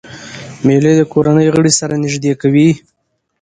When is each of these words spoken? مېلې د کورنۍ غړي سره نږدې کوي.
مېلې 0.65 0.93
د 0.97 1.01
کورنۍ 1.13 1.47
غړي 1.55 1.71
سره 1.79 1.93
نږدې 2.03 2.33
کوي. 2.41 2.69